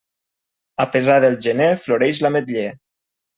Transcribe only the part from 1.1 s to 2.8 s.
del gener floreix l'ametller.